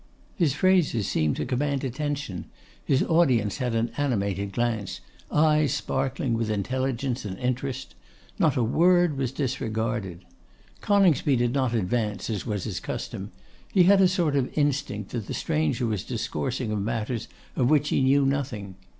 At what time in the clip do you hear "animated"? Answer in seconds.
3.97-4.51